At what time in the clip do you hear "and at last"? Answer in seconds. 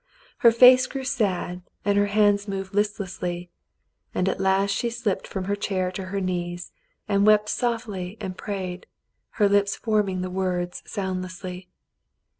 4.15-4.71